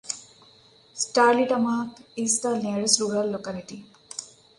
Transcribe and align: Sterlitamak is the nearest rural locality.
Sterlitamak 0.95 1.99
is 2.15 2.39
the 2.41 2.57
nearest 2.57 2.99
rural 3.01 3.29
locality. 3.29 3.85